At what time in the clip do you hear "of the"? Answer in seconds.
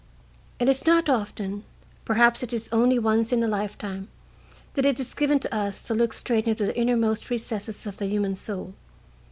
7.85-8.07